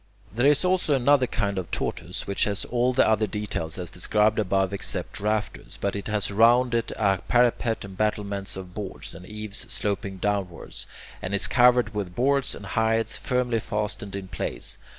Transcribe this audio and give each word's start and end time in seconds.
There 0.33 0.47
is 0.47 0.65
also 0.65 0.95
another 0.95 1.27
kind 1.27 1.59
of 1.59 1.69
tortoise, 1.69 2.25
which 2.25 2.45
has 2.45 2.65
all 2.65 2.91
the 2.91 3.07
other 3.07 3.27
details 3.27 3.77
as 3.77 3.91
described 3.91 4.39
above 4.39 4.73
except 4.73 5.19
the 5.19 5.23
rafters, 5.25 5.77
but 5.79 5.95
it 5.95 6.07
has 6.07 6.31
round 6.31 6.73
it 6.73 6.91
a 6.95 7.19
parapet 7.27 7.85
and 7.85 7.95
battlements 7.95 8.55
of 8.55 8.73
boards, 8.73 9.13
and 9.13 9.27
eaves 9.27 9.59
sloping 9.71 10.17
downwards, 10.17 10.87
and 11.21 11.35
is 11.35 11.45
covered 11.45 11.93
with 11.93 12.15
boards 12.15 12.55
and 12.55 12.65
hides 12.65 13.15
firmly 13.19 13.59
fastened 13.59 14.15
in 14.15 14.27
place. 14.27 14.79